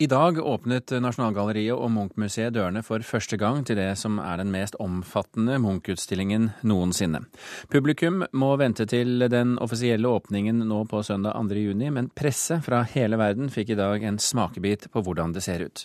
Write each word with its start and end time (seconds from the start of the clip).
I 0.00 0.06
dag 0.08 0.38
åpnet 0.40 0.94
Nasjonalgalleriet 0.96 1.76
og 1.76 1.90
Munch-museet 1.92 2.54
dørene 2.56 2.80
for 2.80 3.04
første 3.04 3.36
gang 3.36 3.58
til 3.68 3.76
det 3.76 3.90
som 4.00 4.14
er 4.24 4.38
den 4.40 4.48
mest 4.48 4.78
omfattende 4.80 5.58
Munch-utstillingen 5.60 6.46
noensinne. 6.64 7.20
Publikum 7.68 8.22
må 8.32 8.48
vente 8.56 8.86
til 8.88 9.26
den 9.28 9.58
offisielle 9.60 10.08
åpningen 10.08 10.62
nå 10.70 10.78
på 10.88 11.02
søndag 11.04 11.36
2. 11.36 11.58
juni, 11.60 11.90
men 11.92 12.08
presse 12.16 12.62
fra 12.64 12.78
hele 12.94 13.18
verden 13.20 13.52
fikk 13.52 13.74
i 13.74 13.76
dag 13.76 14.06
en 14.08 14.16
smakebit 14.16 14.88
på 14.88 15.02
hvordan 15.04 15.36
det 15.36 15.44
ser 15.44 15.66
ut. 15.68 15.84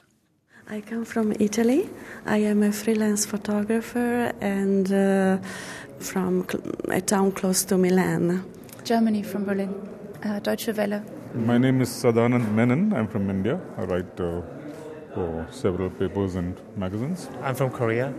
I 0.71 0.79
come 0.79 1.04
from 1.04 1.34
Italy. 1.38 1.84
I 2.25 2.38
am 2.47 2.63
a 2.63 2.71
freelance 2.71 3.27
photographer 3.27 4.32
and 4.39 4.93
uh, 4.93 5.43
from 6.00 6.45
a 6.88 7.02
town 7.02 7.34
close 7.34 7.68
to 7.68 7.77
Milan. 7.77 8.45
Germany 8.86 9.23
from 9.23 9.43
Berlin. 9.43 9.75
Uh, 10.23 10.39
Deutsche 10.39 10.71
Welle. 10.71 11.14
My 11.34 11.57
name 11.57 11.82
is 11.82 11.89
Sadanand 11.89 12.54
Menon. 12.54 12.94
I'm 12.94 13.07
from 13.07 13.30
India. 13.30 13.60
I 13.78 13.84
write 13.84 14.20
uh, 14.20 14.42
for 15.14 15.48
several 15.52 15.89
papers 15.89 16.36
and 16.36 16.56
magazines. 16.78 17.29
I'm 17.43 17.56
from 17.56 17.71
Korea. 17.71 18.14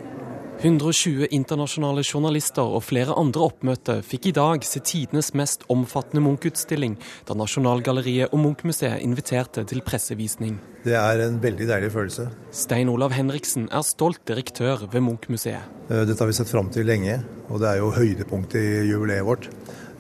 120 0.57 1.27
internasjonale 1.37 2.01
journalister 2.01 2.65
og 2.65 2.81
flere 2.87 3.13
andre 3.21 3.45
oppmøte 3.45 3.99
fikk 4.07 4.31
i 4.31 4.33
dag 4.39 4.65
se 4.65 4.81
tidenes 4.81 5.35
mest 5.37 5.67
omfattende 5.73 6.23
Munch-utstilling, 6.25 6.95
da 7.29 7.37
Nasjonalgalleriet 7.37 8.33
og 8.33 8.41
Munch-museet 8.41 9.05
inviterte 9.05 9.67
til 9.69 9.85
pressevisning. 9.85 10.57
Det 10.87 10.97
er 10.97 11.21
en 11.27 11.37
veldig 11.43 11.69
deilig 11.69 11.93
følelse. 11.93 12.31
Stein 12.57 12.89
Olav 12.89 13.13
Henriksen 13.13 13.69
er 13.69 13.85
stolt 13.85 14.23
direktør 14.29 14.87
ved 14.89 15.05
Munch-museet. 15.05 15.69
Eh, 15.91 16.07
dette 16.09 16.25
har 16.25 16.33
vi 16.33 16.39
sett 16.41 16.53
fram 16.53 16.73
til 16.73 16.89
lenge, 16.89 17.21
og 17.51 17.61
det 17.61 17.75
er 17.75 17.83
jo 17.83 17.93
høydepunktet 17.93 18.57
i 18.63 18.87
jubileet 18.89 19.29
vårt. 19.29 19.51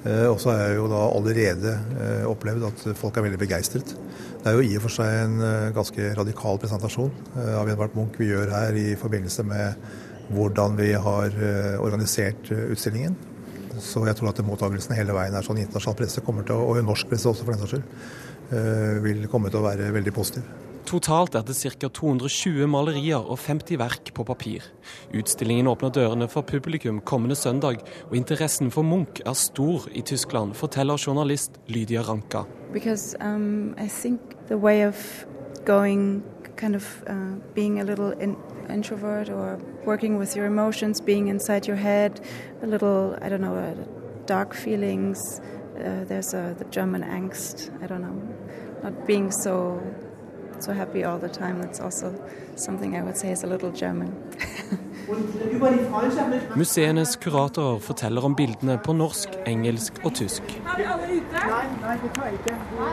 Eh, 0.07 0.27
og 0.31 0.39
så 0.41 0.53
har 0.53 0.61
jeg 0.63 0.79
jo 0.79 0.89
da 0.91 1.03
allerede 1.11 1.73
eh, 1.99 2.25
opplevd 2.29 2.67
at 2.69 2.83
folk 2.99 3.17
er 3.17 3.27
veldig 3.27 3.41
begeistret. 3.41 3.95
Det 4.43 4.51
er 4.51 4.59
jo 4.59 4.67
i 4.67 4.77
og 4.79 4.85
for 4.85 4.95
seg 4.95 5.15
en 5.25 5.39
eh, 5.43 5.71
ganske 5.75 6.11
radikal 6.19 6.61
presentasjon 6.63 7.15
av 7.59 7.71
Edvard 7.73 7.97
Munch 7.99 8.19
vi 8.21 8.31
gjør 8.31 8.53
her 8.55 8.79
i 8.79 8.91
forbindelse 8.99 9.47
med 9.47 9.89
hvordan 10.35 10.75
vi 10.79 10.91
har 10.99 11.35
organisert 11.79 12.49
utstillingen. 12.51 13.15
Så 13.79 14.03
jeg 14.09 14.19
tror 14.19 14.33
at 14.33 14.41
mottakelsen 14.43 14.97
hele 14.99 15.15
veien 15.15 15.37
er 15.37 15.47
sånn 15.47 15.61
internasjonal 15.63 15.99
presse 16.01 16.25
kommer 16.27 16.47
til 16.47 16.59
å, 16.59 16.73
og 16.73 16.81
norsk 16.83 17.13
presse 17.13 17.31
også 17.31 17.47
for 17.47 17.55
den 17.55 17.63
saks 17.63 17.77
skyld, 17.77 19.05
vil 19.05 19.29
komme 19.31 19.53
til 19.53 19.61
å 19.61 19.69
være 19.69 19.93
veldig 19.95 20.15
positiv. 20.17 20.49
Totalt 20.87 21.35
er 21.35 21.43
det 21.43 21.57
ca. 21.59 21.89
220 21.89 22.69
malerier 22.71 23.19
og 23.19 23.41
50 23.43 23.79
verk 23.81 24.13
på 24.15 24.23
papir. 24.25 24.63
Utstillingen 25.19 25.67
åpner 25.67 25.91
dørene 25.91 26.29
for 26.31 26.47
publikum 26.47 27.01
kommende 27.01 27.35
søndag, 27.35 27.81
og 28.07 28.15
interessen 28.15 28.71
for 28.71 28.87
Munch 28.87 29.21
er 29.27 29.35
stor 29.35 29.89
i 29.91 30.01
Tyskland, 30.07 30.55
forteller 30.55 30.97
journalist 30.97 31.59
Lydia 31.67 32.03
Ranka. 32.03 32.45
Because, 32.73 33.17
um, 33.21 33.75
going 35.65 36.23
kind 36.57 36.77
of 36.77 37.03
uh, 37.09 37.35
in 38.21 38.37
introvert 38.71 39.29
or 39.29 39.59
working 39.85 40.19
with 40.19 40.37
your 40.37 40.47
emotions, 40.47 41.01
being 41.01 41.27
inside 41.29 41.67
your 41.67 41.77
head, 41.77 42.21
a 42.63 42.67
little, 42.67 43.19
I 43.21 43.29
don't 43.29 43.41
know, 43.41 43.57
uh, 43.57 43.75
dark 44.27 44.55
feelings. 44.55 45.41
Uh, 45.77 46.05
there's 46.05 46.33
a, 46.33 46.55
the 46.57 46.65
German 46.71 47.03
angst, 47.03 47.71
I 47.83 47.89
don't 47.89 48.03
know, 48.03 48.23
not 48.85 49.07
being 49.07 49.33
so 49.33 49.83
so 50.63 50.73
happy 50.73 51.05
all 51.05 51.19
the 51.19 51.29
time. 51.29 51.61
That's 51.63 51.81
also 51.81 52.15
something 52.57 52.97
I 52.97 53.03
would 53.03 53.17
say 53.17 53.33
is 53.33 53.45
a 53.45 53.47
little 53.47 53.71
German. 53.73 54.13
Museenes 56.57 57.17
kuratorer 57.17 57.79
forteller 57.79 58.25
om 58.25 58.35
bildene 58.35 58.79
på 58.79 58.93
norsk, 58.93 59.29
engelsk 59.47 60.01
og 60.03 60.15
tysk. 60.19 60.43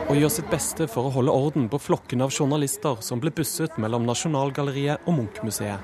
Og 0.07 0.19
gjør 0.19 0.33
sitt 0.35 0.51
beste 0.51 0.87
for 0.91 1.09
å 1.09 1.13
holde 1.15 1.33
orden 1.33 1.67
på 1.73 1.81
flokken 1.81 2.21
av 2.21 2.29
journalister 2.35 3.01
som 3.01 3.23
ble 3.23 3.33
busset 3.33 3.79
mellom 3.81 4.05
Nasjonalgalleriet 4.05 5.09
og 5.09 5.17
Munch-museet. 5.17 5.79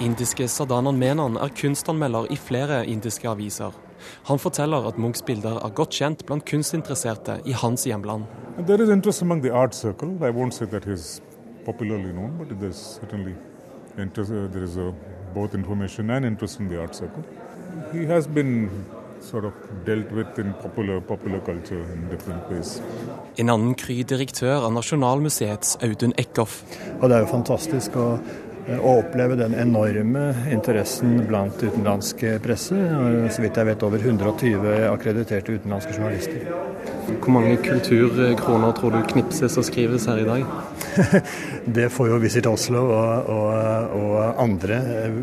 Indiske 0.00 0.46
Sadanan 0.48 0.98
Menan 0.98 1.36
er 1.36 1.50
kunstanmelder 1.62 2.30
i 2.30 2.38
flere 2.38 2.84
indiske 2.86 3.28
aviser. 3.28 3.74
Han 4.28 4.38
forteller 4.38 4.88
at 4.88 4.98
Munchs 4.98 5.22
bilder 5.26 5.58
er 5.64 5.74
godt 5.74 5.96
kjent 5.96 6.24
blant 6.26 6.44
kunstinteresserte 6.48 7.40
i 7.44 7.52
hans 7.52 7.84
hjemland. 7.88 8.24
There 8.66 8.82
is 8.82 8.90
interest 8.90 9.22
among 9.22 9.42
the 9.42 9.52
art 9.52 9.74
circle. 9.74 10.16
I 10.20 10.30
won't 10.30 10.54
say 10.54 10.66
that 10.66 10.84
he's 10.84 11.20
popularly 11.64 12.12
known, 12.12 12.36
but 12.38 12.48
there's 12.60 12.98
certainly 13.00 13.34
interest. 13.98 14.30
Uh, 14.30 14.48
there 14.52 14.64
is 14.64 14.76
a, 14.76 14.92
both 15.34 15.54
information 15.54 16.10
and 16.10 16.26
interest 16.26 16.60
in 16.60 16.68
the 16.68 16.80
art 16.80 16.94
circle. 16.94 17.24
He 17.92 18.06
has 18.06 18.26
been 18.26 18.70
sort 19.20 19.44
of 19.44 19.52
dealt 19.84 20.10
with 20.12 20.38
in 20.38 20.54
popular, 20.54 21.00
popular 21.00 21.40
culture 21.40 21.80
in 21.94 22.08
different 22.10 22.50
ways. 22.50 22.80
En 23.36 23.48
annen 23.48 23.74
Kry 23.74 24.02
direktør 24.02 24.64
av 24.66 24.72
Nasjonalmuseets 24.72 25.76
Audun 25.84 26.14
Eckhoff. 26.18 26.62
Og 27.00 27.08
det 27.08 27.18
er 27.18 27.26
jo 27.26 27.32
fantastisk 27.32 27.96
å 28.00 28.06
å 28.78 28.96
oppleve 29.00 29.38
den 29.40 29.56
enorme 29.58 30.30
interessen 30.52 31.18
blant 31.28 31.62
utenlandsk 31.62 32.22
presse. 32.44 32.78
Så 33.32 33.44
vidt 33.44 33.58
jeg 33.58 33.68
vet 33.70 33.86
over 33.86 34.02
120 34.02 34.86
akkrediterte 34.90 35.56
utenlandske 35.58 35.96
journalister. 35.96 36.46
Hvor 37.10 37.34
mange 37.34 37.56
kulturkroner 37.64 38.76
tror 38.76 38.94
du 38.94 39.00
knipses 39.10 39.56
og 39.58 39.66
skrives 39.66 40.06
her 40.10 40.22
i 40.22 40.28
dag? 40.28 40.46
det 41.76 41.88
får 41.92 42.12
jo 42.12 42.20
Visit 42.22 42.46
Oslo 42.50 42.84
og, 42.86 43.32
og, 43.34 43.98
og 43.98 44.40
andre 44.46 44.80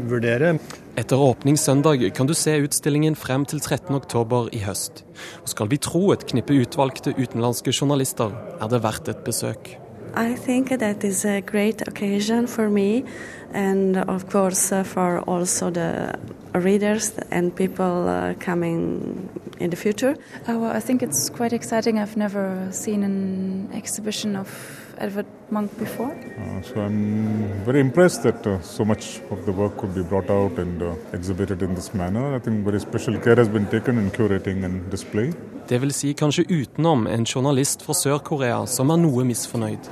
vurdere. 0.09 0.53
Etter 0.97 1.21
åpningssøndag 1.21 2.07
kan 2.17 2.29
du 2.29 2.33
se 2.37 2.55
utstillingen 2.65 3.17
frem 3.17 3.45
til 3.49 3.61
13.10 3.61 4.51
i 4.57 4.63
høst. 4.65 5.03
Og 5.43 5.51
skal 5.53 5.71
vi 5.71 5.81
tro 5.81 6.07
et 6.13 6.25
knippe 6.29 6.57
utvalgte 6.57 7.13
utenlandske 7.17 7.73
journalister, 7.73 8.33
er 8.57 8.71
det 8.73 8.83
verdt 8.85 9.13
et 9.13 9.21
besøk. 9.27 9.77
I 10.17 10.33
think 10.33 10.69
that 10.69 11.03
is 11.03 11.25
a 11.25 11.41
great 11.41 11.87
occasion 11.87 12.47
for 12.47 12.71
me 12.71 13.05
and 13.53 13.97
of 13.97 14.27
course 14.31 14.71
uh, 14.71 14.81
for 14.81 15.19
also 15.19 15.69
the 15.69 16.17
readers 16.55 17.11
and 17.29 17.55
people 17.55 18.09
uh, 18.09 18.33
coming 18.39 19.29
in 19.59 19.69
the 19.69 19.75
future. 19.75 20.15
Oh, 20.47 20.57
well, 20.57 20.75
I 20.75 20.79
think 20.79 21.03
it's 21.03 21.29
quite 21.29 21.53
exciting. 21.53 21.99
I've 21.99 22.17
never 22.17 22.67
seen 22.71 23.03
an 23.03 23.69
exhibition 23.73 24.35
of 24.35 24.49
Edward 24.97 25.27
Monk 25.51 25.77
before. 25.77 26.11
Uh, 26.11 26.63
so 26.63 26.81
I'm 26.81 27.63
very 27.63 27.79
impressed 27.79 28.23
that 28.23 28.47
uh, 28.47 28.59
so 28.61 28.83
much 28.83 29.21
of 29.29 29.45
the 29.45 29.51
work 29.51 29.77
could 29.77 29.93
be 29.93 30.01
brought 30.01 30.31
out 30.31 30.57
and 30.57 30.81
uh, 30.81 30.95
exhibited 31.13 31.61
in 31.61 31.75
this 31.75 31.93
manner. 31.93 32.33
I 32.33 32.39
think 32.39 32.65
very 32.65 32.79
special 32.79 33.19
care 33.19 33.35
has 33.35 33.49
been 33.49 33.67
taken 33.67 33.99
in 33.99 34.09
curating 34.09 34.65
and 34.65 34.89
display. 34.89 35.31
Det 35.67 35.77
vil 35.81 35.91
si 35.91 36.13
kanskje 36.13 36.45
utenom 36.49 37.07
en 37.07 37.25
journalist 37.25 37.81
fra 37.83 37.93
Sør-Korea 37.93 38.61
som 38.71 38.91
er 38.93 39.01
noe 39.01 39.25
misfornøyd. 39.27 39.89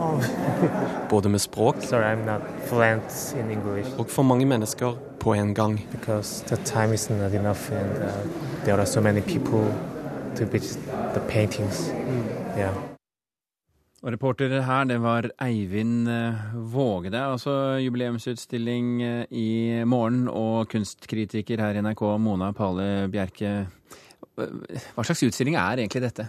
Oh. 0.00 0.24
Både 1.12 1.28
med 1.28 1.42
språk 1.44 1.82
Sorry, 1.84 2.16
og 3.98 4.08
for 4.08 4.24
mange 4.24 4.48
mennesker 4.48 4.96
på 5.20 5.34
en 5.36 5.54
gang. 5.54 5.76
Because 5.92 6.44
the 6.48 6.56
time 6.64 6.94
is 6.94 7.10
not 7.10 7.34
enough 7.34 7.70
and 7.72 8.78
uh, 8.78 8.84
so 8.84 9.00
many 9.00 9.20
people 9.20 9.68
to 10.36 10.46
visit 10.46 10.80
the 11.14 11.20
paintings. 11.28 11.90
Mm. 11.90 12.24
Yeah. 12.56 12.74
Og 14.02 14.12
reporter 14.12 14.60
her, 14.62 14.84
det 14.84 15.00
var 15.02 15.26
Eivind 15.42 16.08
eh, 16.08 16.34
Våge. 16.54 17.10
Det 17.10 17.18
er 17.18 17.32
altså 17.32 17.76
jubileumsutstilling 17.82 19.02
eh, 19.02 19.24
i 19.30 19.82
morgen, 19.84 20.28
og 20.28 20.68
kunstkritiker 20.68 21.58
her 21.58 21.74
i 21.74 21.82
NRK, 21.82 22.02
Mona 22.22 22.52
Pale 22.52 23.08
Bjerke. 23.10 23.66
Hva 24.36 25.04
slags 25.06 25.24
utstilling 25.26 25.56
er 25.58 25.80
egentlig 25.82 26.04
dette? 26.04 26.28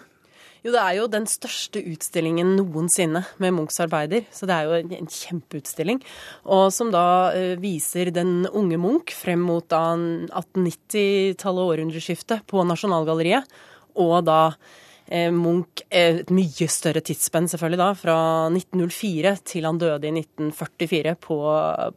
Jo, 0.65 0.71
det 0.73 0.81
er 0.81 0.95
jo 0.97 1.05
den 1.11 1.27
største 1.29 1.79
utstillingen 1.93 2.55
noensinne 2.57 3.21
med 3.43 3.53
Munchs 3.55 3.77
arbeider. 3.83 4.25
Så 4.33 4.49
det 4.49 4.55
er 4.55 4.65
jo 4.65 4.97
en 4.97 5.11
kjempeutstilling. 5.11 6.01
Og 6.49 6.71
som 6.75 6.89
da 6.91 7.05
uh, 7.35 7.53
viser 7.61 8.11
den 8.15 8.47
unge 8.49 8.79
Munch 8.81 9.13
frem 9.15 9.45
mot 9.47 9.69
1890-tallet 9.69 11.63
og 11.63 11.75
århundreskiftet 11.75 12.43
på 12.49 12.65
Nasjonalgalleriet. 12.67 13.47
Og 14.01 14.19
da 14.27 14.41
Eh, 14.57 14.86
Munch 15.33 15.83
et 15.93 16.31
mye 16.35 16.67
større 16.71 17.03
tidsspenn, 17.05 17.47
selvfølgelig 17.51 17.79
da, 17.79 17.91
fra 17.97 18.17
1904 18.51 19.35
til 19.47 19.67
han 19.67 19.79
døde 19.81 20.09
i 20.09 20.13
1944 20.23 21.15
på, 21.23 21.37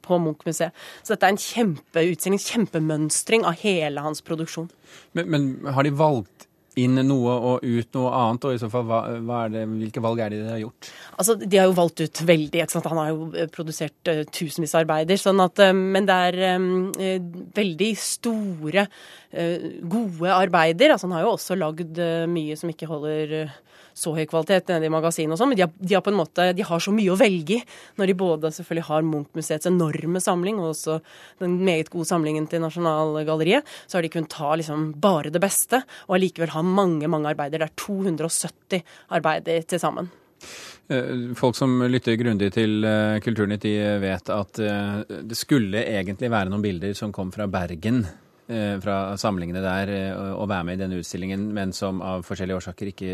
på 0.05 0.21
Munch-museet. 0.23 0.77
Så 1.03 1.15
dette 1.15 1.31
er 1.31 1.35
en 1.35 1.43
kjempeutstilling, 1.43 2.43
kjempemønstring 2.45 3.47
av 3.49 3.59
hele 3.65 4.05
hans 4.05 4.23
produksjon. 4.27 4.71
Men, 5.19 5.31
men 5.33 5.75
har 5.75 5.87
de 5.87 5.95
valgt 5.97 6.50
inn 6.79 7.01
noe 7.07 7.33
og 7.35 7.65
ut 7.65 7.97
noe 7.97 8.11
annet, 8.15 8.47
og 8.47 8.55
i 8.55 8.61
så 8.63 8.69
fall 8.71 8.85
hva, 8.87 9.01
hva 9.27 9.41
det, 9.51 9.65
hvilke 9.71 10.03
valg 10.05 10.23
er 10.23 10.33
det 10.33 10.43
de 10.45 10.53
har 10.53 10.61
gjort? 10.63 10.91
Altså, 11.17 11.37
De 11.41 11.59
har 11.59 11.67
jo 11.67 11.77
valgt 11.79 12.03
ut 12.05 12.23
veldig. 12.31 12.63
Han 12.87 13.01
har 13.01 13.11
jo 13.11 13.47
produsert 13.55 14.11
uh, 14.13 14.23
tusenvis 14.31 14.75
av 14.77 14.85
arbeider. 14.85 15.19
sånn 15.21 15.43
at, 15.43 15.63
uh, 15.65 15.73
Men 15.75 16.07
det 16.07 16.19
er 16.29 16.39
um, 16.57 16.91
uh, 16.95 17.19
veldig 17.57 17.95
store, 17.99 18.87
gode 19.31 20.31
arbeider. 20.35 20.91
Altså, 20.91 21.07
han 21.07 21.13
har 21.15 21.23
jo 21.23 21.35
også 21.37 21.55
lagd 21.55 22.01
mye 22.33 22.57
som 22.59 22.73
ikke 22.73 22.89
holder 22.91 23.53
så 24.01 24.15
høy 24.17 24.25
kvalitet 24.31 24.71
nede 24.73 24.89
i 24.89 24.93
magasinet 24.93 25.35
og 25.35 25.41
sånn, 25.41 25.53
men 25.53 25.61
de 25.61 25.67
har, 25.67 25.73
de 25.77 25.97
har, 25.97 26.05
på 26.05 26.13
en 26.13 26.19
måte, 26.21 26.47
de 26.57 26.67
har 26.67 26.83
så 26.83 26.95
mye 26.95 27.13
å 27.13 27.19
velge 27.21 27.59
i. 27.59 27.61
Når 28.01 28.11
de 28.11 28.17
både 28.23 28.53
selvfølgelig 28.57 28.87
har 28.89 29.07
Munch-museets 29.07 29.71
enorme 29.71 30.23
samling, 30.25 30.61
og 30.61 30.73
også 30.73 31.01
den 31.43 31.59
meget 31.67 31.93
gode 31.93 32.09
samlingen 32.09 32.49
til 32.51 32.65
Nasjonalgalleriet, 32.65 33.69
så 33.87 33.99
har 33.99 34.07
de 34.07 34.13
kunnet 34.13 34.33
ta 34.33 34.55
liksom 34.57 34.91
bare 35.03 35.33
det 35.35 35.43
beste, 35.43 35.83
og 36.09 36.17
allikevel 36.19 36.55
ha 36.57 36.65
mange, 36.65 37.11
mange 37.13 37.35
arbeider. 37.35 37.61
Det 37.61 37.71
er 37.71 37.79
270 37.85 38.97
arbeider 39.19 39.69
til 39.69 39.83
sammen. 39.83 40.11
Eh, 40.91 41.35
folk 41.39 41.57
som 41.57 41.77
lytter 41.87 42.17
grundig 42.19 42.51
til 42.57 42.83
eh, 42.87 43.21
Kulturnytt, 43.23 43.63
de 43.63 43.77
vet 44.03 44.33
at 44.35 44.59
eh, 44.65 45.21
det 45.29 45.39
skulle 45.39 45.85
egentlig 45.85 46.33
være 46.33 46.51
noen 46.51 46.65
bilder 46.65 46.97
som 46.99 47.13
kom 47.15 47.31
fra 47.35 47.47
Bergen 47.51 48.03
fra 48.83 48.97
samlingene 49.21 49.63
der 49.63 49.91
eh, 49.95 50.33
å 50.35 50.47
være 50.51 50.67
med 50.67 50.79
i 50.79 50.81
denne 50.83 50.99
utstillingen, 51.01 51.49
men 51.55 51.75
som 51.77 52.01
av 52.03 52.25
forskjellige 52.27 52.59
årsaker 52.59 52.91
ikke 52.91 53.13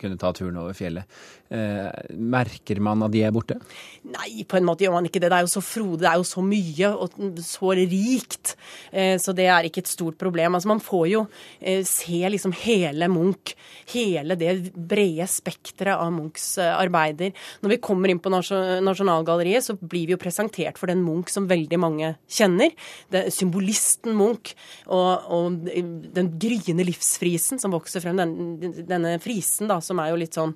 kunne 0.00 0.18
ta 0.20 0.32
turen 0.36 0.56
over 0.60 0.76
fjellet. 0.76 1.18
Eh, 1.48 1.88
merker 2.16 2.80
man 2.84 3.04
at 3.06 3.12
de 3.12 3.22
er 3.26 3.34
borte? 3.34 3.58
Nei, 4.08 4.44
på 4.48 4.58
en 4.58 4.66
måte 4.68 4.86
gjør 4.86 4.96
man 4.96 5.08
ikke 5.08 5.20
det. 5.20 5.30
Det 5.32 5.40
er 5.40 5.46
jo 5.46 5.52
så 5.52 5.64
frodig, 5.64 6.02
det 6.04 6.10
er 6.10 6.20
jo 6.22 6.28
så 6.28 6.44
mye 6.44 6.92
og 6.94 7.18
så 7.44 7.74
rikt. 7.78 8.54
Så 9.20 9.34
det 9.36 9.46
er 9.50 9.66
ikke 9.68 9.82
et 9.84 9.90
stort 9.90 10.16
problem. 10.20 10.56
Altså 10.56 10.70
Man 10.70 10.80
får 10.82 11.04
jo 11.10 11.24
se 11.86 12.20
liksom 12.32 12.54
hele 12.64 13.08
Munch, 13.12 13.52
hele 13.92 14.36
det 14.40 14.54
brede 14.72 15.26
spekteret 15.30 15.98
av 15.98 16.12
Munchs 16.14 16.46
arbeider. 16.62 17.34
Når 17.62 17.74
vi 17.74 17.80
kommer 17.84 18.12
inn 18.12 18.22
på 18.22 18.32
Nasjonalgalleriet, 18.32 19.66
så 19.66 19.76
blir 19.78 20.08
vi 20.08 20.16
jo 20.16 20.20
presentert 20.20 20.80
for 20.80 20.90
den 20.90 21.04
Munch 21.04 21.32
som 21.34 21.48
veldig 21.50 21.80
mange 21.80 22.14
kjenner. 22.24 22.72
Det 23.12 23.26
er 23.26 23.34
symbolisten 23.34 24.16
Munch. 24.18 24.54
Og, 24.86 25.28
og 25.34 25.58
den 26.14 26.32
gryende 26.40 26.86
livsfrisen 26.86 27.60
som 27.60 27.74
vokser 27.74 28.04
frem, 28.04 28.18
den, 28.20 28.72
denne 28.88 29.16
frisen 29.22 29.70
da, 29.70 29.80
som 29.84 30.00
er 30.02 30.12
jo 30.12 30.20
litt 30.22 30.38
sånn 30.38 30.54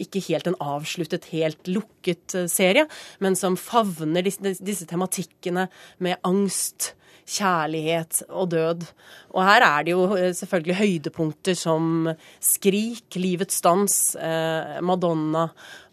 ikke 0.00 0.22
helt 0.28 0.48
en 0.50 0.58
avsluttet, 0.62 1.30
helt 1.32 1.70
lukket 1.70 2.36
eh, 2.38 2.48
serie, 2.50 2.88
men 3.22 3.38
som 3.38 3.58
favner 3.60 4.24
disse, 4.26 4.56
disse 4.60 4.88
tematikkene 4.90 5.68
med 6.02 6.20
angst, 6.28 6.92
kjærlighet 7.32 8.24
og 8.34 8.50
død. 8.50 8.86
Og 9.32 9.44
her 9.46 9.64
er 9.64 9.84
det 9.86 9.94
jo 9.94 10.06
eh, 10.16 10.32
selvfølgelig 10.36 10.78
høydepunkter 10.80 11.56
som 11.58 12.10
Skrik, 12.42 13.18
Livets 13.20 13.62
dans, 13.64 13.98
eh, 14.16 14.80
Madonna 14.82 15.48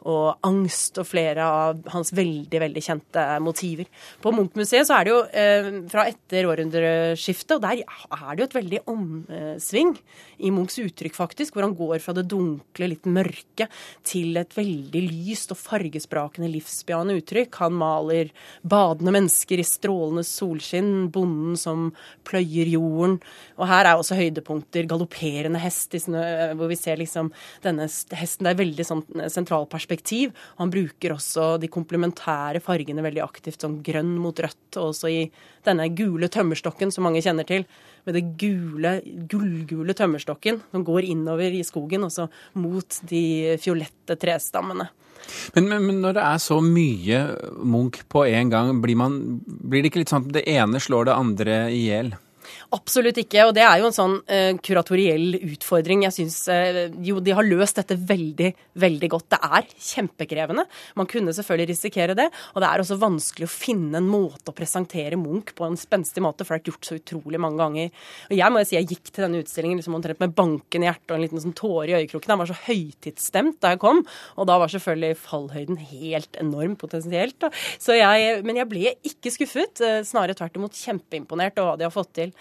og 0.08 0.40
angst 0.48 1.00
og 1.02 1.08
flere 1.10 1.44
av 1.44 1.80
hans 1.92 2.14
veldig 2.16 2.62
veldig 2.64 2.84
kjente 2.84 3.24
motiver. 3.44 3.90
På 4.24 4.32
Munch-museet 4.36 4.88
så 4.88 4.96
er 4.96 5.08
det 5.08 5.12
jo 5.12 5.20
eh, 5.28 5.70
fra 5.92 6.06
etter 6.08 6.48
århundreskiftet, 6.48 7.58
og 7.58 7.66
der 7.66 7.82
er 7.84 8.30
det 8.32 8.44
jo 8.44 8.48
et 8.48 8.58
veldig 8.60 8.82
omsving 8.94 9.92
i 10.40 10.52
Munchs 10.56 10.80
uttrykk, 10.80 11.18
faktisk, 11.18 11.56
hvor 11.56 11.68
han 11.68 11.76
går 11.76 12.00
fra 12.04 12.16
det 12.16 12.28
dunkle, 12.32 12.92
litt 12.94 13.10
mørke 13.10 13.68
til 14.08 14.40
et 14.40 14.56
veldig 14.56 15.04
lyst 15.10 15.52
og 15.52 15.60
fargesprakende, 15.60 16.52
livsbejaende 16.54 17.18
uttrykk. 17.20 17.60
Han 17.66 17.76
maler 17.82 18.32
badende 18.64 19.14
mennesker 19.18 19.60
i 19.60 19.68
strålende 19.68 20.24
solskinn, 20.28 21.10
bonden 21.12 21.60
som 21.60 21.90
pløyer 22.28 22.72
jorden. 22.72 23.20
Og 23.60 23.68
her 23.68 23.84
er 23.84 24.00
også 24.00 24.16
høydepunkter. 24.20 24.88
Galopperende 24.90 25.60
hest 25.60 25.98
hvor 26.00 26.70
vi 26.70 26.78
ser 26.78 27.00
liksom 27.02 27.34
denne 27.66 27.88
hesten. 27.90 28.46
Det 28.46 28.54
er 28.54 28.60
veldig 28.62 28.86
sånn 28.88 29.04
sentralperspektiv 29.34 29.89
perspektiv. 29.90 30.32
Han 30.58 30.70
bruker 30.70 31.16
også 31.16 31.58
de 31.60 31.70
komplementære 31.72 32.62
fargene 32.62 33.04
veldig 33.04 33.24
aktivt, 33.24 33.62
som 33.62 33.82
grønn 33.84 34.18
mot 34.22 34.38
rødt. 34.38 34.78
Og 34.78 34.92
også 34.92 35.10
i 35.10 35.32
denne 35.66 35.90
gule 35.96 36.30
tømmerstokken 36.30 36.92
som 36.92 37.04
mange 37.08 37.22
kjenner 37.22 37.48
til. 37.48 37.66
Med 38.06 38.16
det 38.16 38.38
gule, 38.40 39.02
gullgule 39.30 39.94
tømmerstokken 39.94 40.62
som 40.72 40.86
går 40.86 41.10
innover 41.10 41.52
i 41.52 41.64
skogen, 41.64 42.06
og 42.06 42.14
så 42.14 42.30
mot 42.54 43.02
de 43.10 43.58
fiolette 43.62 44.16
trestammene. 44.20 44.90
Men, 45.54 45.68
men, 45.68 45.84
men, 45.84 46.00
når 46.02 46.16
det 46.16 46.24
er 46.24 46.40
så 46.40 46.62
mye 46.64 47.18
Munch 47.60 48.06
på 48.10 48.24
en 48.26 48.50
gang, 48.50 48.72
blir, 48.82 48.96
man, 48.98 49.42
blir 49.44 49.84
det 49.84 49.92
ikke 49.92 50.06
litt 50.06 50.14
sånn 50.14 50.30
at 50.30 50.38
det 50.38 50.46
ene 50.48 50.80
slår 50.82 51.10
det 51.10 51.18
andre 51.18 51.58
i 51.76 51.84
hjel? 51.90 52.14
Absolutt 52.76 53.20
ikke. 53.22 53.48
Og 53.50 53.54
det 53.58 53.64
er 53.66 53.82
jo 53.82 53.90
en 53.90 53.96
sånn 53.96 54.16
uh, 54.22 54.52
kuratoriell 54.66 55.38
utfordring. 55.54 56.06
Jeg 56.08 56.16
syns 56.18 56.40
uh, 56.52 56.82
jo 57.06 57.20
de 57.24 57.36
har 57.36 57.48
løst 57.48 57.80
dette 57.82 57.98
veldig, 57.98 58.52
veldig 58.82 59.12
godt. 59.16 59.30
Det 59.36 59.42
er 59.60 59.70
kjempekrevende. 59.90 60.66
Man 61.00 61.10
kunne 61.10 61.36
selvfølgelig 61.36 61.74
risikere 61.74 62.18
det. 62.18 62.30
Og 62.54 62.64
det 62.64 62.70
er 62.70 62.84
også 62.84 63.00
vanskelig 63.02 63.48
å 63.50 63.54
finne 63.54 64.00
en 64.02 64.10
måte 64.10 64.52
å 64.52 64.58
presentere 64.58 65.20
Munch 65.20 65.54
på 65.58 65.68
en 65.68 65.78
spenstig 65.80 66.24
måte, 66.24 66.46
for 66.46 66.56
det 66.56 66.64
er 66.64 66.74
gjort 66.74 66.90
så 66.90 67.00
utrolig 67.00 67.42
mange 67.42 67.62
ganger. 67.62 67.94
Og 68.30 68.36
jeg 68.38 68.54
må 68.54 68.64
jo 68.64 68.70
si 68.70 68.78
jeg 68.78 68.90
gikk 68.94 69.12
til 69.12 69.26
denne 69.26 69.44
utstillingen 69.44 69.80
liksom 69.82 69.98
omtrent 69.98 70.22
med 70.24 70.36
banken 70.38 70.86
i 70.86 70.90
hjertet 70.90 71.14
og 71.14 71.18
en 71.18 71.26
liten 71.26 71.44
sånn 71.44 71.58
tåre 71.58 71.92
i 71.92 71.98
øyekroken. 72.00 72.34
Jeg 72.34 72.42
var 72.42 72.52
så 72.52 72.60
høytidsstemt 72.68 73.60
da 73.64 73.74
jeg 73.74 73.82
kom, 73.84 74.04
og 74.38 74.50
da 74.50 74.58
var 74.62 74.72
selvfølgelig 74.74 75.20
fallhøyden 75.24 75.82
helt 75.92 76.40
enorm 76.42 76.76
potensielt. 76.80 77.50
Jeg, 78.00 78.42
men 78.46 78.60
jeg 78.60 78.70
ble 78.70 78.94
ikke 79.08 79.34
skuffet, 79.34 79.82
uh, 79.84 80.00
snarere 80.08 80.38
tvert 80.38 80.58
imot 80.60 80.78
kjempeimponert 80.78 81.60
over 81.60 81.74
hva 81.74 81.80
de 81.80 81.88
har 81.88 81.94
fått 81.94 82.14
til. 82.18 82.34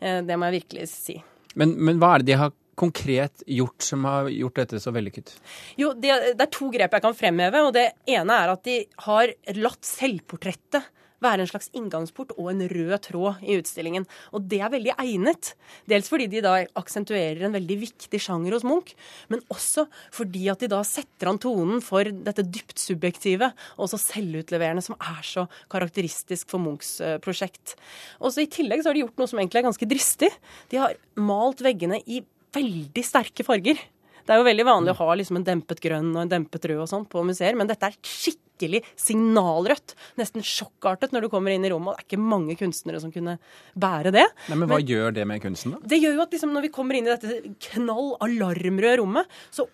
Eh, 0.00 0.20
det 0.26 0.36
må 0.38 0.50
jeg 0.50 0.62
virkelig 0.62 0.90
si. 0.92 1.18
Men, 1.58 1.76
men 1.78 2.00
hva 2.02 2.14
er 2.14 2.24
det 2.24 2.32
de 2.32 2.38
har 2.40 2.54
konkret 2.74 3.44
gjort 3.46 3.84
som 3.86 4.04
har 4.08 4.28
gjort 4.32 4.58
dette 4.58 4.80
så 4.82 4.90
vellykket? 4.94 5.36
Jo, 5.78 5.92
det, 5.94 6.10
det, 6.34 6.42
er 6.42 6.52
to 6.52 6.70
grep 6.74 6.96
jeg 6.96 7.04
kan 7.04 7.16
fremheve. 7.16 7.62
og 7.68 7.74
Det 7.76 7.86
ene 8.10 8.40
er 8.42 8.54
at 8.56 8.64
de 8.66 8.80
har 9.06 9.34
latt 9.60 9.86
selvportrettet 9.86 10.90
være 11.22 11.44
en 11.44 11.50
slags 11.50 11.70
inngangsport 11.76 12.34
og 12.36 12.50
en 12.50 12.64
rød 12.70 12.94
tråd 13.06 13.44
i 13.44 13.58
utstillingen. 13.60 14.06
Og 14.34 14.46
det 14.50 14.60
er 14.64 14.72
veldig 14.72 14.94
egnet. 14.98 15.52
Dels 15.90 16.10
fordi 16.10 16.28
de 16.32 16.42
da 16.44 16.56
aksentuerer 16.78 17.46
en 17.46 17.54
veldig 17.54 17.78
viktig 17.84 18.20
sjanger 18.20 18.56
hos 18.56 18.66
Munch, 18.66 18.94
men 19.32 19.42
også 19.52 19.86
fordi 20.14 20.48
at 20.52 20.64
de 20.64 20.70
da 20.72 20.82
setter 20.86 21.30
an 21.30 21.40
tonen 21.42 21.82
for 21.84 22.08
dette 22.08 22.46
dypt 22.46 22.80
subjektive 22.80 23.50
og 23.76 23.86
også 23.88 24.00
selvutleverende 24.02 24.84
som 24.84 24.98
er 24.98 25.22
så 25.26 25.46
karakteristisk 25.72 26.50
for 26.52 26.62
Munchs 26.62 26.96
eh, 27.04 27.16
prosjekt. 27.24 27.76
Og 28.20 28.34
så 28.34 28.44
I 28.44 28.50
tillegg 28.50 28.82
så 28.82 28.90
har 28.90 28.98
de 28.98 29.04
gjort 29.04 29.18
noe 29.20 29.30
som 29.30 29.40
egentlig 29.40 29.62
er 29.62 29.68
ganske 29.70 29.90
dristig. 29.90 30.30
De 30.72 30.80
har 30.82 30.96
malt 31.20 31.62
veggene 31.64 32.00
i 32.04 32.22
veldig 32.54 33.04
sterke 33.04 33.46
farger. 33.46 33.80
Det 34.24 34.32
er 34.32 34.40
jo 34.40 34.46
veldig 34.46 34.64
vanlig 34.64 34.94
å 34.94 35.00
ha 35.02 35.14
liksom 35.18 35.38
en 35.40 35.46
dempet 35.46 35.82
grønn 35.84 36.14
og 36.14 36.22
en 36.22 36.30
dempet 36.30 36.64
rød 36.70 36.86
og 36.86 36.88
sånn 36.88 37.04
på 37.10 37.24
museer, 37.28 37.56
men 37.58 37.68
dette 37.68 37.90
er 37.90 37.98
skikkelig 38.00 38.44
skikkelig 38.54 38.82
signalrødt. 38.96 39.94
Nesten 40.18 40.44
sjokkartet 40.44 41.12
når 41.12 41.26
du 41.26 41.30
kommer 41.32 41.54
inn 41.54 41.64
i 41.64 41.70
rommet. 41.72 41.94
og 41.94 41.98
Det 41.98 42.04
er 42.04 42.08
ikke 42.08 42.22
mange 42.22 42.56
kunstnere 42.58 43.00
som 43.00 43.12
kunne 43.12 43.38
bære 43.74 44.12
det. 44.14 44.26
Nei, 44.48 44.56
men 44.56 44.68
hva 44.68 44.78
men, 44.78 44.86
gjør 44.86 45.14
det 45.14 45.26
med 45.26 45.42
kunsten, 45.42 45.74
da? 45.74 45.82
Det 45.94 46.00
gjør 46.00 46.14
jo 46.18 46.24
at 46.24 46.32
liksom, 46.32 46.54
når 46.54 46.66
vi 46.66 46.72
kommer 46.74 46.94
inn 46.98 47.08
i 47.08 47.14
dette 47.14 47.54
knall 47.70 48.14
alarmrøde 48.24 48.96
rommet, 49.02 49.36
så 49.54 49.66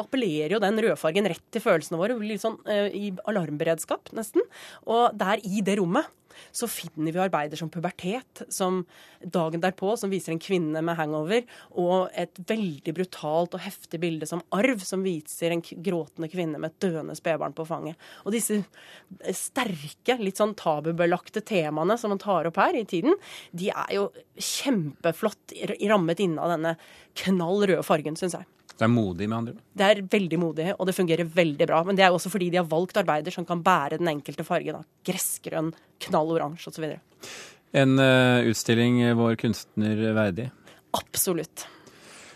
appellerer 0.00 0.56
jo 0.56 0.62
den 0.62 0.82
rødfargen 0.86 1.28
rett 1.30 1.46
til 1.52 1.64
følelsene 1.64 2.00
våre. 2.00 2.18
Litt 2.24 2.44
sånn 2.44 2.58
uh, 2.68 2.88
i 2.88 3.12
alarmberedskap, 3.28 4.12
nesten. 4.16 4.44
Og 4.88 5.10
der 5.18 5.42
i 5.44 5.64
det 5.64 5.78
rommet 5.80 6.08
så 6.54 6.68
finner 6.70 7.12
vi 7.12 7.22
arbeider 7.22 7.58
som 7.58 7.70
pubertet, 7.70 8.44
som 8.52 8.82
dagen 9.20 9.62
derpå, 9.62 9.94
som 9.98 10.12
viser 10.12 10.34
en 10.34 10.42
kvinne 10.42 10.82
med 10.84 10.98
hangover, 10.98 11.44
og 11.80 12.10
et 12.18 12.38
veldig 12.48 12.94
brutalt 12.96 13.56
og 13.56 13.64
heftig 13.64 14.00
bilde 14.02 14.28
som 14.28 14.42
arv, 14.54 14.82
som 14.86 15.04
viser 15.06 15.54
en 15.54 15.62
gråtende 15.64 16.30
kvinne 16.32 16.60
med 16.60 16.72
et 16.72 16.88
døende 16.88 17.16
spedbarn 17.18 17.56
på 17.56 17.66
fanget. 17.68 17.98
Og 18.24 18.34
disse 18.34 18.62
sterke, 19.34 20.16
litt 20.20 20.40
sånn 20.40 20.54
tabubelagte 20.58 21.42
temaene 21.44 21.98
som 22.00 22.14
man 22.14 22.22
tar 22.22 22.48
opp 22.48 22.58
her 22.62 22.78
i 22.78 22.86
tiden, 22.88 23.18
de 23.52 23.70
er 23.74 23.94
jo 23.96 24.08
kjempeflott 24.38 25.56
rammet 25.90 26.22
inne 26.24 26.42
av 26.42 26.54
denne 26.54 26.76
knall 27.24 27.66
røde 27.66 27.84
fargen, 27.86 28.18
syns 28.18 28.38
jeg. 28.38 28.48
Det 28.74 28.88
er 28.88 28.90
modig, 28.90 29.28
med 29.28 29.36
andre 29.36 29.52
ord? 29.54 29.66
Det 29.78 29.86
er 29.86 30.00
veldig 30.10 30.38
modig, 30.42 30.64
og 30.74 30.88
det 30.88 30.96
fungerer 30.96 31.28
veldig 31.36 31.66
bra. 31.70 31.82
Men 31.86 31.98
det 31.98 32.02
er 32.02 32.10
jo 32.10 32.18
også 32.18 32.32
fordi 32.32 32.48
de 32.50 32.58
har 32.58 32.70
valgt 32.70 32.98
arbeider 32.98 33.34
som 33.34 33.46
kan 33.46 33.62
bære 33.62 34.00
den 34.00 34.10
enkelte 34.10 34.46
fargen. 34.46 34.82
Gressgrønn, 35.06 35.70
knall 36.08 36.32
oransje 36.34 36.72
osv. 36.72 36.96
En 37.74 38.02
uh, 38.02 38.42
utstilling 38.50 38.98
vår 39.18 39.38
kunstner 39.44 40.02
verdig? 40.18 40.48
Absolutt. 40.98 41.68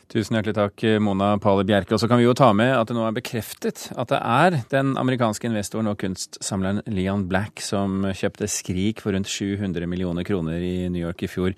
Tusen 0.09 0.38
hjertelig 0.38 0.55
takk, 0.57 0.83
Mona 1.05 1.35
Pale 1.37 1.67
Bjerke. 1.69 1.93
Og 1.93 2.00
så 2.00 2.09
kan 2.09 2.17
vi 2.17 2.25
jo 2.25 2.33
ta 2.33 2.47
med 2.57 2.71
at 2.73 2.88
det 2.88 2.95
nå 2.97 3.03
er 3.05 3.12
bekreftet 3.12 3.91
at 3.93 4.09
det 4.09 4.17
er 4.25 4.55
den 4.73 4.95
amerikanske 4.97 5.45
investoren 5.50 5.91
og 5.91 5.99
kunstsamleren 6.00 6.81
Leon 6.88 7.27
Black 7.29 7.61
som 7.61 8.07
kjøpte 8.17 8.49
Skrik 8.49 9.03
for 9.05 9.12
rundt 9.12 9.29
700 9.29 9.85
millioner 9.85 10.25
kroner 10.25 10.65
i 10.65 10.88
New 10.88 11.03
York 11.05 11.27
i 11.27 11.29
fjor. 11.29 11.53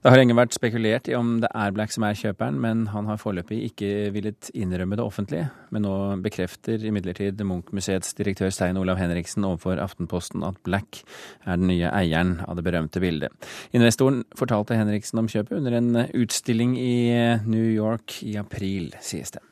Det 0.00 0.08
har 0.08 0.16
lenge 0.16 0.32
vært 0.38 0.56
spekulert 0.56 1.10
i 1.12 1.16
om 1.18 1.42
det 1.42 1.50
er 1.52 1.74
Black 1.76 1.92
som 1.92 2.06
er 2.08 2.16
kjøperen, 2.16 2.56
men 2.64 2.86
han 2.94 3.04
har 3.10 3.20
foreløpig 3.20 3.58
ikke 3.66 3.90
villet 4.14 4.48
innrømme 4.56 4.96
det 4.96 5.04
offentlig. 5.04 5.42
Men 5.68 5.84
nå 5.84 5.92
bekrefter 6.24 6.80
imidlertid 6.88 7.44
Munch-museets 7.44 8.16
direktør 8.16 8.48
Stein 8.48 8.80
Olav 8.80 8.96
Henriksen 8.96 9.44
overfor 9.44 9.76
Aftenposten 9.76 10.40
at 10.48 10.56
Black 10.64 11.02
er 11.44 11.60
den 11.60 11.68
nye 11.68 11.92
eieren 11.92 12.38
av 12.48 12.56
det 12.56 12.64
berømte 12.64 13.04
bildet. 13.04 13.52
Investoren 13.76 14.24
fortalte 14.40 14.80
Henriksen 14.80 15.20
om 15.20 15.28
kjøpet 15.28 15.60
under 15.60 15.76
en 15.76 16.02
utstilling 16.16 16.78
i 16.80 16.96
New 17.44 17.68
York 17.68 17.89
York 17.90 18.22
i 18.22 18.36
april, 18.40 18.94
sies 19.00 19.30
det. 19.34 19.42